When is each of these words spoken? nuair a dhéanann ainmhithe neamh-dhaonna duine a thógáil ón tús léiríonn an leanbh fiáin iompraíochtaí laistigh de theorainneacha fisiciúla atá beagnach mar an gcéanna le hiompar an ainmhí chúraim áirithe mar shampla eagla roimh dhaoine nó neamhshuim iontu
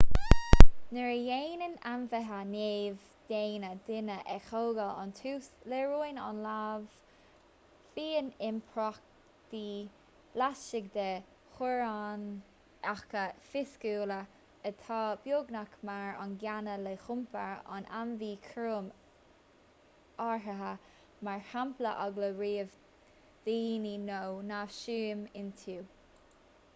nuair 0.95 1.09
a 1.15 1.17
dhéanann 1.23 1.73
ainmhithe 1.89 3.09
neamh-dhaonna 3.31 3.67
duine 3.89 4.15
a 4.35 4.37
thógáil 4.45 4.95
ón 5.01 5.11
tús 5.19 5.49
léiríonn 5.73 6.21
an 6.27 6.39
leanbh 6.45 6.95
fiáin 7.97 8.31
iompraíochtaí 8.47 9.67
laistigh 10.43 10.87
de 10.95 11.05
theorainneacha 11.57 13.25
fisiciúla 13.51 14.17
atá 14.71 14.99
beagnach 15.27 15.77
mar 15.91 16.17
an 16.25 16.33
gcéanna 16.45 16.79
le 16.87 16.97
hiompar 17.05 17.53
an 17.77 17.87
ainmhí 18.01 18.31
chúraim 18.47 18.91
áirithe 20.29 20.71
mar 21.29 21.45
shampla 21.51 21.93
eagla 22.07 22.31
roimh 22.41 22.73
dhaoine 23.49 23.97
nó 24.09 24.19
neamhshuim 24.53 25.23
iontu 25.43 25.79